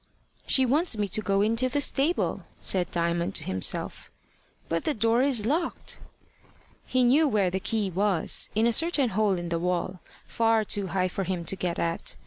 [0.47, 4.09] "She wants me to go into the stable," said Diamond to himself,
[4.67, 5.99] "but the door is locked."
[6.87, 10.87] He knew where the key was, in a certain hole in the wall far too
[10.87, 12.15] high for him to get at.